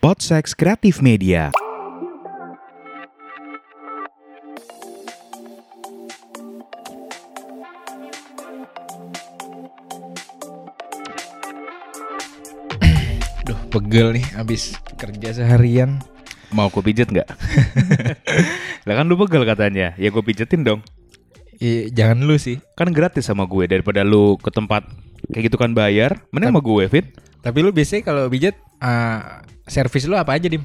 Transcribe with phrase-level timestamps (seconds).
[0.00, 1.52] Podsex Kreatif Media.
[13.44, 16.00] Duh, pegel nih abis kerja seharian.
[16.56, 17.28] Mau gue pijet nggak?
[18.88, 19.92] lah kan lu pegel katanya.
[20.00, 20.80] Ya gue pijetin dong.
[21.60, 22.56] Ih, jangan lu sih.
[22.72, 24.88] Kan gratis sama gue daripada lu ke tempat
[25.28, 26.24] kayak gitu kan bayar.
[26.32, 27.12] Mending sama gue, Fit.
[27.40, 30.60] Tapi lu biasanya kalau pijat uh, servis lu apa aja, Dim?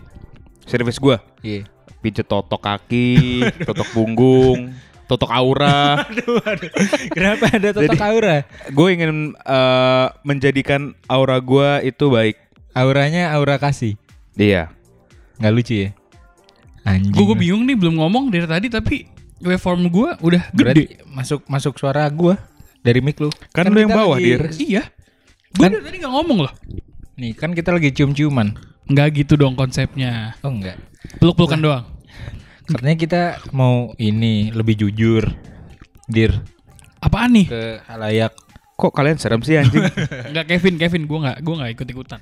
[0.66, 1.18] Servis gue.
[1.39, 1.64] Iya.
[2.00, 4.75] Pijet totok kaki, totok punggung,
[5.06, 6.04] totok aura.
[6.04, 6.70] aduh, aduh.
[7.10, 8.36] Kenapa ada totok Jadi- aura?
[8.68, 12.38] gue ingin eh, menjadikan aura gue itu baik.
[12.71, 13.96] Auranya aura kasih.
[14.36, 14.70] Iya.
[15.39, 15.89] Nggak lucu ya?
[16.84, 17.15] Anjing.
[17.15, 21.01] Gue bingung nih belum ngomong dari tadi tapi waveform gue udah Berarti gede.
[21.07, 22.37] masuk masuk suara gua
[22.79, 23.34] dari mic lu.
[23.50, 24.42] Kan lu yang bawah, lagi- Dir.
[24.60, 24.84] Iya.
[25.55, 26.54] Gue Kan- tadi nggak ngomong loh.
[27.15, 28.55] Nih, kan kita lagi cium-ciuman.
[28.86, 30.36] Nggak gitu dong konsepnya.
[30.43, 30.78] Oh enggak.
[31.18, 31.86] Peluk-pelukan doang.
[32.66, 33.22] Katanya kita
[33.53, 35.31] mau ini lebih jujur.
[36.06, 36.38] Dir
[37.02, 37.47] Apaan nih?
[37.50, 38.34] ke halayak.
[38.75, 39.80] Kok kalian serem sih anjing?
[40.36, 42.19] Nggak Kevin, Kevin gue nggak, gue nggak ikut ikutan.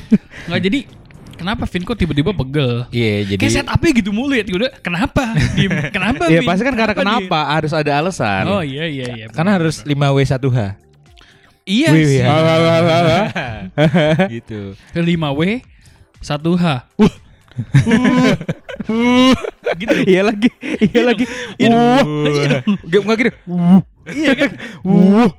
[0.48, 0.80] Nggak jadi.
[1.36, 2.88] Kenapa Vin kok tiba-tiba pegel?
[2.88, 4.44] Iya, jadi Kayak setupnya gitu mulu ya.
[4.48, 5.36] Udah, kenapa?
[5.92, 6.32] Kenapa?
[6.32, 7.00] Iya pasti kan karena Dim?
[7.04, 8.48] kenapa harus ada alasan.
[8.48, 9.26] Oh iya iya iya.
[9.28, 10.85] karena harus 5W1H.
[11.66, 12.22] Iya Wih, sih.
[12.22, 12.38] wah.
[14.38, 14.78] gitu.
[14.94, 15.40] 5W
[16.22, 16.64] 1H.
[16.94, 17.14] Wah.
[19.74, 19.94] gitu.
[20.06, 21.24] Iya lagi, iya lagi.
[21.58, 22.06] Iya dong.
[22.06, 22.24] Wuh.
[22.30, 22.64] Iya dong.
[22.86, 23.32] Gak nggak gini.
[24.06, 24.50] Iya kan?
[24.86, 25.30] Wuh.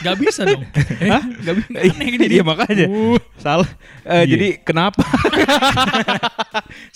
[0.00, 0.64] Gak bisa dong.
[1.12, 1.22] Hah?
[1.44, 1.76] Gak bisa.
[1.76, 2.34] Aneh jadi.
[2.40, 2.86] Iya makanya.
[3.36, 3.68] Salah.
[4.08, 4.32] Eh, Iya.
[4.32, 5.04] Jadi kenapa?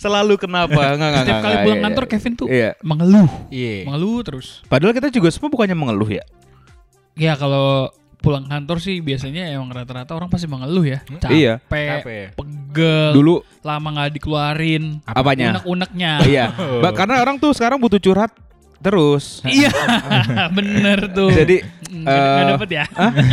[0.01, 0.73] Selalu kenapa?
[0.73, 2.11] Nggak, nggak, Setiap kali pulang iya, kantor iya.
[2.17, 2.71] Kevin tuh Iya.
[2.81, 3.31] mengeluh.
[3.53, 3.77] Iya.
[3.85, 4.65] Mengeluh terus.
[4.73, 6.25] Padahal kita juga semua bukannya mengeluh ya.
[7.19, 11.01] Ya kalau pulang kantor sih biasanya emang rata-rata orang pasti mengeluh ya.
[11.01, 11.55] Capek, Iya.
[11.65, 12.27] Capek.
[12.37, 15.57] pegel, Dulu lama nggak dikeluarin, apanya?
[15.57, 16.13] unek-uneknya.
[16.31, 16.45] Iya.
[16.81, 18.31] Ba- karena orang tuh sekarang butuh curhat
[18.81, 19.41] terus.
[19.43, 19.69] Iya,
[20.57, 21.29] bener tuh.
[21.29, 21.61] Jadi
[21.91, 22.85] nggak nggak eh, dapet ya.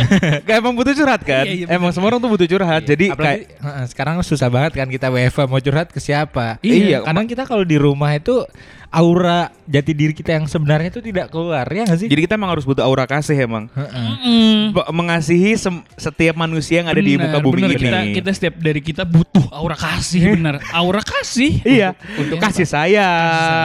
[0.58, 1.44] Emang butuh curhat kan?
[1.44, 2.82] Iya, iya, emang semua orang tuh butuh curhat.
[2.82, 6.60] Jadi Apalagi kayak heeh, sekarang susah banget kan kita WFA mau curhat ke siapa.
[6.60, 8.44] Iya, Kadang kita kalau di rumah itu
[8.88, 12.08] aura jati diri kita yang sebenarnya itu tidak keluar ya nggak sih?
[12.08, 13.68] jadi kita emang harus butuh aura kasih emang.
[13.76, 14.72] Heeh.
[14.72, 14.72] Mm.
[14.96, 15.52] Mengasihi
[16.00, 17.76] setiap manusia yang ada di Bener, muka bumi bener.
[17.76, 17.84] ini.
[17.84, 20.56] Kita, kita setiap dari kita butuh aura kasih bener.
[20.72, 21.60] Aura kasih.
[21.68, 23.04] Iya, untuk kasih sayang.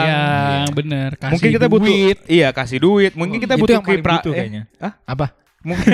[0.04, 1.10] Sayang, bener.
[1.16, 2.18] Kasih Mungkin kita butuh duit.
[2.28, 3.12] iya kasih duit.
[3.16, 4.64] Mungkin kita Itu butuh yang paling kipra butuh eh, kayaknya.
[4.84, 4.94] Hah?
[5.08, 5.26] Apa?
[5.64, 5.88] Mungkin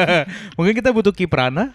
[0.60, 1.72] Mungkin kita butuh kiprana.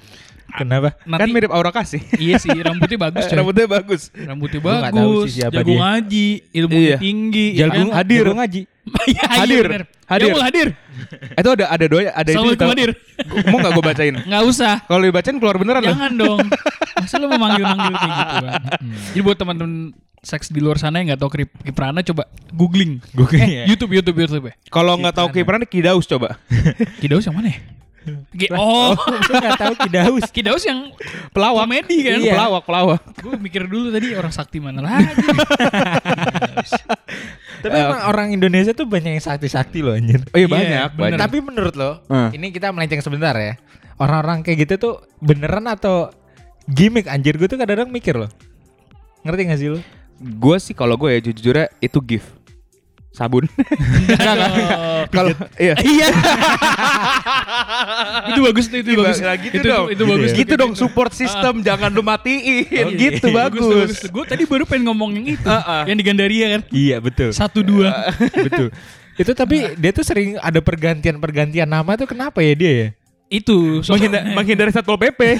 [0.52, 0.90] Kenapa?
[1.04, 2.02] Nanti, Kan mirip aura kasih.
[2.24, 3.36] Iya sih, rambutnya bagus coy.
[3.36, 4.02] Rambutnya bagus.
[4.12, 5.80] Rambutnya bagus, sih siapa jago dia.
[5.80, 6.98] ngaji, ilmunya Iya.
[7.00, 7.48] tinggi.
[7.52, 7.98] ya Jagung kan?
[7.98, 8.24] hadir.
[8.24, 8.62] jagung ngaji.
[8.82, 9.64] Iya, iya, Hadir.
[9.64, 9.84] bener.
[10.10, 10.26] Hadir.
[10.28, 10.68] Jagung hadir.
[11.32, 12.30] Itu ada ada doa ada itu.
[12.34, 12.90] Assalamualaikum tau- hadir.
[13.46, 14.16] Mau nggak gue bacain?
[14.20, 14.74] Nggak usah.
[14.84, 15.90] Kalau dibacain keluar beneran loh.
[15.94, 16.40] Jangan dong.
[16.98, 18.54] Masa lu mau manggil-manggil kayak gitu kan?
[18.76, 18.94] Hmm.
[19.08, 19.74] Jadi buat teman-teman
[20.22, 21.30] seks di luar sana yang nggak tahu
[21.64, 23.02] Kiprana coba googling.
[23.12, 23.64] Googling, Eh, ya.
[23.66, 24.54] YouTube YouTube YouTube ya.
[24.68, 26.42] Kalau nggak tahu kiprana kidaus coba.
[26.98, 27.60] Kidaus yang mana ya?
[28.52, 28.98] Oh,
[29.30, 30.26] Lu nggak tahu kidaus.
[30.30, 30.90] Kidaus yang
[31.30, 31.70] Pelawak.
[31.70, 32.18] komedi kan?
[32.18, 32.34] Iya.
[32.34, 33.02] Pelawak, pelawak.
[33.16, 35.22] Gue mikir dulu tadi orang sakti mana lagi.
[37.62, 40.26] Tapi emang orang Indonesia tuh banyak yang sakti-sakti loh anjir.
[40.26, 41.02] Oh iya Iya, banyak, bener.
[41.14, 41.20] banyak.
[41.22, 42.34] Tapi menurut lo, Hmm.
[42.34, 43.54] ini kita melenceng sebentar ya.
[43.96, 46.10] Orang-orang kayak gitu tuh beneran atau
[46.66, 48.34] gimmick anjir gue tuh kadang-kadang mikir loh.
[49.22, 49.80] Ngerti gak sih lo?
[50.18, 52.34] Gue sih kalau gue ya jujurnya itu gift
[53.12, 53.46] sabun.
[54.10, 55.12] Enggak.
[55.12, 55.30] Kalau
[55.60, 55.76] iya.
[55.78, 56.08] Iya.
[58.28, 59.18] Itu bagus tuh, itu bagus.
[59.20, 59.86] Nah, gitu itu, dong.
[59.90, 60.30] itu, bagus.
[60.34, 62.66] Gitu dong support system jangan lu matiin.
[62.86, 63.36] Oh, gitu iya.
[63.46, 63.92] bagus.
[64.06, 65.84] Gue tadi baru pengen ngomong yang itu, Ah, ah.
[65.84, 66.62] yang di Gandaria kan.
[66.70, 67.30] Iya betul.
[67.32, 68.12] Satu dua.
[68.32, 68.70] betul.
[69.16, 72.90] Itu tapi dia tuh sering ada pergantian-pergantian nama tuh kenapa ya dia ya?
[73.32, 75.40] itu Menghindar- menghindari satpol pp.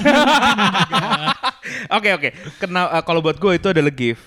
[1.92, 2.28] Oke oke.
[2.56, 4.24] Kena eh, kalau buat gue itu adalah gift.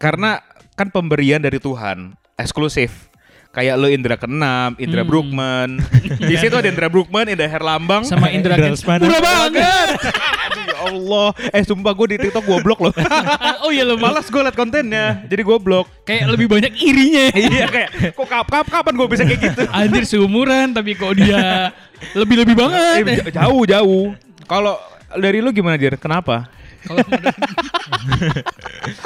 [0.00, 0.40] Karena
[0.72, 3.08] kan pemberian dari Tuhan eksklusif.
[3.56, 5.08] Kayak lo Indra Keenam, Indra Hmm.
[5.08, 5.68] Brookman.
[6.28, 8.04] Di situ ada Indra Brookman, Indra Herlambang.
[8.04, 8.52] sama Indra.
[8.52, 9.00] Lesmana.
[9.00, 9.88] Murah banget.
[10.46, 11.28] Aduh ya Allah.
[11.50, 12.92] Eh sumpah gue di TikTok gue blok loh.
[13.64, 15.24] oh iya lo Malas gue liat kontennya.
[15.24, 15.88] Jadi gue blok.
[16.04, 17.32] kayak lebih banyak irinya.
[17.32, 19.62] iya kayak kok kap kap kapan gue bisa kayak gitu.
[19.66, 21.72] Anjir seumuran tapi kok dia
[22.12, 23.00] lebih-lebih Eh, banget.
[23.24, 24.06] j- jauh jauh.
[24.44, 24.76] Kalau
[25.12, 25.96] dari lu gimana Jer?
[25.96, 26.52] Kenapa?
[26.84, 27.34] Kalau menurut-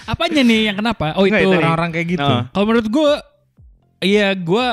[0.04, 1.14] Apanya nih yang kenapa?
[1.14, 1.38] Oh itu.
[1.38, 1.46] ya.
[1.48, 2.26] Orang-orang kayak gitu.
[2.26, 2.50] Nah.
[2.50, 3.10] Kalau menurut gue,
[4.00, 4.66] iya gue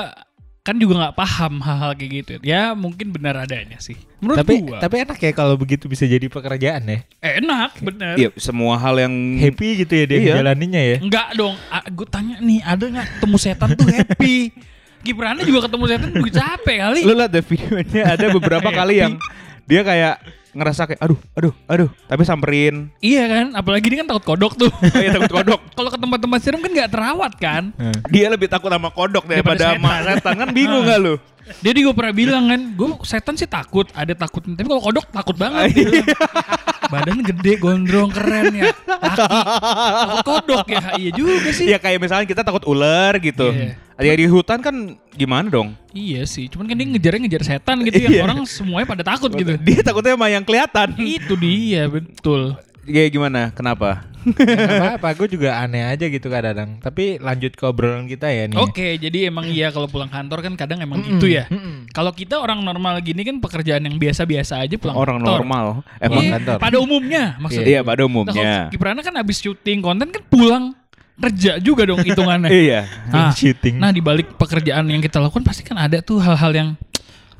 [0.60, 2.32] kan juga nggak paham hal-hal kayak gitu.
[2.44, 3.96] Ya mungkin benar adanya sih.
[4.20, 7.00] Menurut tapi gue tapi enak ya kalau begitu bisa jadi pekerjaan ya.
[7.24, 8.14] enak, bener.
[8.20, 10.34] Iya, semua hal yang Happy gitu ya dia Iya.
[10.44, 10.96] jalaninya ya.
[11.00, 11.56] Enggak dong.
[11.88, 14.36] gue tanya nih, ada nggak ketemu setan tuh happy?
[14.98, 17.00] Kiprana juga ketemu setan juga capek kali.
[17.06, 19.16] Lu liat deh videonya ada beberapa kali yang
[19.64, 20.20] dia kayak
[20.58, 22.90] ngerasa kayak aduh, aduh, aduh, tapi samperin.
[22.98, 24.70] Iya kan, apalagi dia kan takut kodok tuh.
[24.90, 25.60] Kayak takut kodok.
[25.78, 27.62] Kalau ke tempat-tempat serem kan nggak terawat kan.
[28.10, 30.34] Dia lebih takut sama kodok daripada Daripada sama setan.
[30.36, 31.14] kan bingung gak lu?
[31.64, 34.52] Jadi gue pernah bilang kan, gue setan sih takut, ada takutnya.
[34.52, 35.72] Tapi kalau kodok takut banget.
[36.88, 38.72] Badan gede, gondrong, keren ya.
[38.88, 39.38] Laki,
[40.00, 40.80] takut kodok ya.
[40.96, 41.66] Iya juga sih.
[41.68, 43.52] Ya kayak misalnya kita takut ular gitu.
[43.52, 43.76] Iya.
[43.98, 45.74] Ya di hutan kan gimana dong?
[45.90, 48.08] Iya sih, cuman kan dia ngejarnya ngejar setan gitu ya.
[48.08, 48.22] Iya.
[48.24, 49.58] Orang semuanya pada takut gitu.
[49.58, 50.94] Dia takutnya sama yang kelihatan.
[50.96, 52.54] Itu dia, betul.
[52.88, 53.52] Ya gimana?
[53.52, 54.06] Kenapa?
[54.34, 56.76] Ya, apa gue juga aneh aja gitu kadang.
[56.78, 58.56] Tapi lanjut ke obrolan kita ya nih.
[58.56, 61.48] Oke, jadi emang iya kalau pulang kantor kan kadang emang gitu ya.
[61.90, 65.32] Kalau kita orang normal gini kan pekerjaan yang biasa-biasa aja pulang Orang kantor.
[65.38, 65.66] normal.
[65.98, 66.56] Emang kantor.
[66.58, 67.68] pada umumnya maksudnya.
[67.68, 68.32] Iya pada Nah, umumnya.
[68.62, 70.64] kalau Kiprana kan abis syuting konten kan pulang
[71.18, 72.46] kerja juga dong hitungannya.
[72.64, 72.86] Iya.
[73.08, 73.74] Nah, Shooting.
[73.76, 76.68] nah di balik pekerjaan yang kita lakukan pasti kan ada tuh hal-hal yang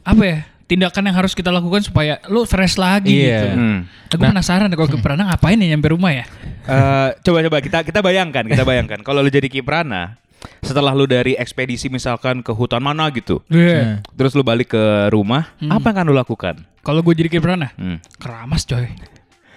[0.03, 0.39] apa ya?
[0.69, 3.25] Tindakan yang harus kita lakukan supaya lu fresh lagi Iya.
[3.25, 3.47] gitu.
[3.57, 3.79] Hmm.
[4.07, 6.25] Aku penasaran deh kalau Kiprana ngapain ya nyampe rumah ya?
[6.63, 10.21] Eh, coba-coba kita kita bayangkan, kita bayangkan kalau lu jadi kiprana
[10.61, 13.41] setelah lu dari ekspedisi misalkan ke hutan mana gitu.
[13.49, 14.05] Iya.
[14.13, 16.61] Terus lu balik ke rumah, apa yang akan lu lakukan?
[16.79, 18.01] Kalau gue jadi Kiprana, Hmm.
[18.17, 18.93] keramas coy.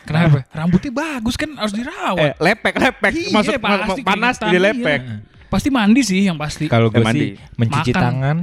[0.01, 0.43] Kenapa?
[0.49, 2.17] Rambutnya bagus kan harus dirawat.
[2.17, 3.11] Eh, lepek, lepek.
[3.13, 4.65] Iya, Masuk pasti panas jadi iya.
[4.67, 5.01] lepek.
[5.47, 6.65] Pasti mandi sih yang pasti.
[6.65, 7.19] Kalau gue Eh, mandi.
[7.19, 8.01] sih mencuci Makan.
[8.01, 8.37] tangan,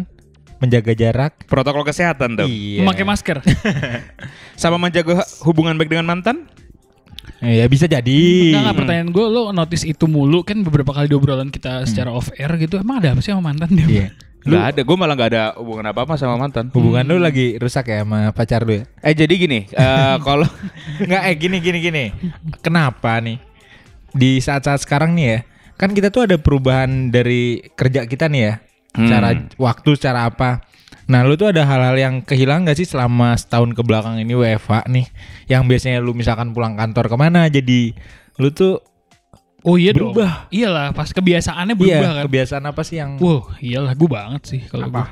[0.59, 1.33] menjaga jarak.
[1.47, 2.47] Protokol kesehatan tuh.
[2.47, 2.83] Iya.
[2.83, 3.43] Memakai masker.
[4.63, 6.51] Sama menjaga hubungan baik dengan mantan?
[7.39, 8.51] Eh, ya bisa jadi.
[8.51, 12.11] Enggak, enggak pertanyaan gue lo notice itu mulu kan beberapa kali di obrolan kita secara
[12.11, 12.83] off air gitu.
[12.83, 13.87] Emang ada apa sih sama mantan dia?
[13.87, 14.09] Iya.
[14.49, 16.73] Gak ada, gue malah gak ada hubungan apa-apa sama mantan.
[16.73, 18.83] Hubungan lu lagi rusak ya sama pacar lu ya?
[19.05, 20.49] Eh jadi gini, eh, kalau
[21.05, 22.05] Enggak, eh gini gini gini.
[22.65, 23.37] Kenapa nih?
[24.15, 25.39] Di saat-saat sekarang nih ya,
[25.77, 28.55] kan kita tuh ada perubahan dari kerja kita nih ya.
[28.99, 29.07] Hmm.
[29.07, 30.67] Cara waktu, cara apa.
[31.09, 34.91] Nah, lu tuh ada hal-hal yang kehilangan gak sih selama setahun ke belakang ini WFH
[34.93, 35.07] nih?
[35.49, 37.97] Yang biasanya lu misalkan pulang kantor ke mana, jadi
[38.37, 38.83] lu tuh
[39.67, 40.15] Oh iya dong.
[40.15, 40.47] Berubah.
[40.55, 42.25] Iyalah, pas kebiasaannya berubah iya kan.
[42.31, 45.03] kebiasaan apa sih yang Wow, iyalah gue banget sih kalau Apa?
[45.03, 45.07] gue.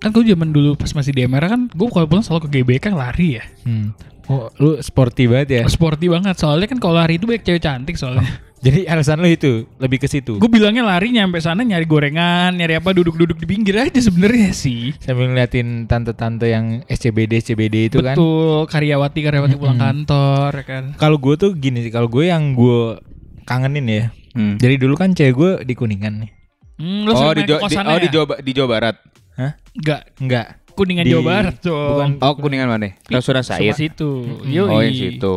[0.00, 2.96] Kan gue zaman dulu pas masih di MR kan, gue kalau pulang selalu ke GBK
[2.96, 3.44] lari ya.
[3.68, 3.92] Hmm.
[4.30, 5.62] Oh, lu sporty banget ya.
[5.68, 8.24] Sporty banget soalnya kan kalau lari itu banyak cewek cantik soalnya.
[8.62, 10.38] Jadi alasan lu itu lebih ke situ.
[10.38, 14.94] gue bilangnya lari nyampe sana nyari gorengan, nyari apa duduk-duduk di pinggir aja sebenarnya sih.
[15.02, 18.14] Sambil ngeliatin tante-tante yang SCBD SCBD itu kan.
[18.14, 20.84] Betul, karyawati karyawati pulang kantor ya kan.
[20.94, 23.02] Kalau gue tuh gini sih, kalau gue yang gue
[23.42, 24.04] kangenin ya.
[24.38, 24.56] Hmm.
[24.62, 26.30] Jadi dulu kan cewek gue di Kuningan nih.
[26.78, 28.12] Hmm, lo oh di, Jo- di- oh di ya?
[28.14, 28.96] Jawa di Jawa Barat.
[29.36, 29.52] Hah?
[29.74, 30.46] Enggak, Enggak.
[30.72, 31.90] Kuningan Di- Jawa Barat dong.
[31.92, 32.10] bukan.
[32.22, 32.94] Oh kuningan mana?
[33.10, 33.74] Rasura Said.
[33.74, 34.24] situ.
[34.24, 34.70] Hmm.
[34.72, 35.34] Oh yang situ.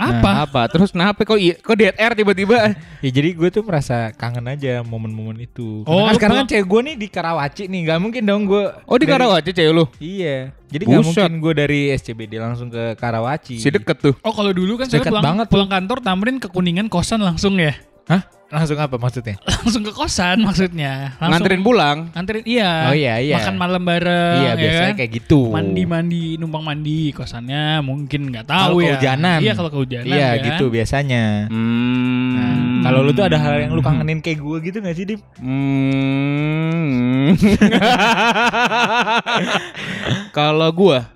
[0.00, 0.30] Apa?
[0.42, 0.62] Apa?
[0.66, 2.72] Terus kenapa kok i- kok DTR tiba-tiba?
[2.98, 5.84] Ya jadi gue tuh merasa kangen aja momen-momen itu.
[5.84, 8.64] Oh, kan sekarang kan cewek gue nih di Karawaci nih, nggak mungkin dong gue.
[8.82, 9.84] Oh di dari- Karawaci cewek lu.
[9.98, 10.56] Iya.
[10.66, 13.56] Jadi nggak mungkin gue dari SCBD langsung ke Karawaci.
[13.56, 14.14] Si deket tuh.
[14.20, 17.76] Oh kalau dulu kan saya pulang, banget pulang kantor tamrin ke Kuningan kosan langsung ya.
[18.08, 18.24] Hah?
[18.50, 19.38] Langsung apa maksudnya?
[19.62, 21.14] langsung ke kosan maksudnya.
[21.22, 22.10] Langsung Nganterin pulang.
[22.10, 22.90] Nganterin iya.
[22.90, 23.38] Oh, iya, iya.
[23.38, 24.42] Makan malam bareng.
[24.42, 24.98] iya ya biasanya kan?
[24.98, 25.40] kayak gitu.
[25.54, 28.98] mandi-mandi numpang mandi kosannya mungkin nggak Kalau tahu ya.
[28.98, 29.38] kehujanan.
[29.38, 30.10] Iya kalau kehujanan.
[30.10, 30.44] Iya kan?
[30.50, 31.46] gitu biasanya.
[31.46, 32.34] Hmm.
[32.34, 32.54] Nah,
[32.90, 35.20] kalau lu tuh ada hal yang lu kangenin kayak gue gitu gak sih, Dim?
[35.38, 37.30] Hmm.
[40.36, 41.06] Kalau gua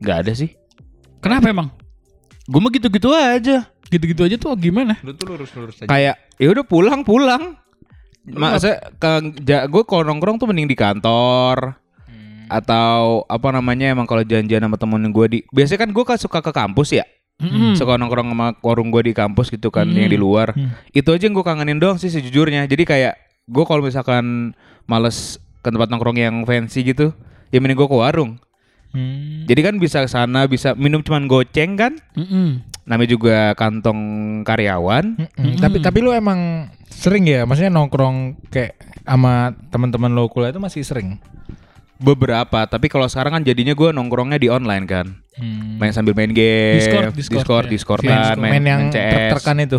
[0.00, 0.56] nggak ada sih.
[1.20, 1.68] Kenapa emang?
[2.48, 3.69] Gua mah gitu-gitu aja.
[3.90, 4.96] Gitu-gitu aja tuh gimana?
[5.02, 5.90] Lu tuh lurus-lurus aja.
[5.90, 7.58] Kayak ya udah pulang pulang.
[8.24, 9.10] Masa ke
[9.42, 11.74] ja, gue kalau nongkrong tuh mending di kantor
[12.50, 16.42] atau apa namanya emang kalau janjian sama temen gue di biasanya kan gue kan suka
[16.42, 17.06] ke kampus ya
[17.38, 17.78] Mm-mm.
[17.78, 20.74] suka nongkrong sama warung gue di kampus gitu kan yang di luar Hmm.
[20.90, 23.14] itu aja yang gue kangenin doang sih sejujurnya jadi kayak
[23.46, 24.50] gue kalau misalkan
[24.90, 27.14] males ke tempat nongkrong yang fancy gitu
[27.48, 28.34] ya mending gue ke warung
[28.90, 29.46] Hmm.
[29.46, 32.58] jadi kan bisa ke sana bisa minum cuman goceng kan Mm-mm.
[32.82, 34.00] namanya juga kantong
[34.42, 35.56] karyawan Mm-mm.
[35.56, 38.16] Tapi tapi lu emang sering ya, maksudnya nongkrong
[38.46, 41.22] kayak sama teman-teman lo kuliah itu masih sering.
[41.96, 45.76] beberapa tapi kalau sekarang kan jadinya gue nongkrongnya di online kan Hmm.
[45.76, 48.10] main sambil main game Discord, Discord Discord, Discord, ya.
[48.32, 49.78] kan main, main, yang main CS tertekan itu.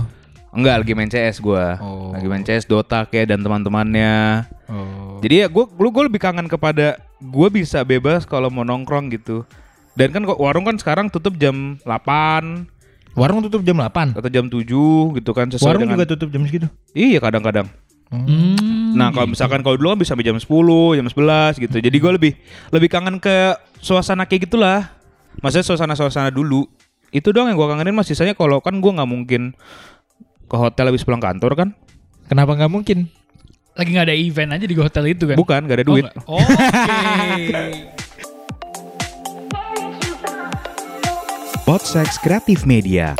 [0.52, 2.10] enggak lagi main CS gue Oh.
[2.12, 5.11] lagi main CS Dota kayak dan teman-temannya Oh.
[5.22, 9.46] Jadi ya gue gue lebih kangen kepada gue bisa bebas kalau mau nongkrong gitu.
[9.94, 12.66] Dan kan kok warung kan sekarang tutup jam 8
[13.12, 14.16] Warung tutup jam 8.
[14.16, 14.64] atau jam 7
[15.20, 16.68] gitu kan sesuai Warung dengan juga tutup jam segitu.
[16.96, 17.68] Iya kadang-kadang.
[18.12, 21.78] Hmm, Nah, kalau misalkan kalau dulu kan bisa sampai jam 10, jam 11 gitu.
[21.80, 22.32] Jadi gue lebih
[22.76, 24.92] lebih kangen ke suasana kayak gitulah.
[25.40, 26.68] Maksudnya suasana-suasana dulu.
[27.12, 29.56] Itu doang yang gue kangenin mas sisanya kalau kan gue nggak mungkin
[30.48, 31.70] ke hotel habis pulang kantor kan.
[32.28, 33.08] Kenapa nggak mungkin?
[33.82, 35.38] lagi nggak ada event aja di hotel itu kan?
[35.42, 36.06] Bukan, nggak ada duit.
[36.30, 37.50] Oh, Oke.
[37.50, 37.90] Okay.
[41.66, 43.18] Podsex Kreatif Media.